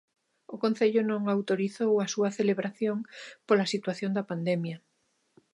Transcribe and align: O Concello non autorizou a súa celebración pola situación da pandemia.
O 0.55 0.55
Concello 0.63 1.01
non 1.11 1.21
autorizou 1.25 1.91
a 1.99 2.05
súa 2.13 2.29
celebración 2.39 2.97
pola 3.47 3.69
situación 3.73 4.11
da 4.13 4.27
pandemia. 4.31 4.77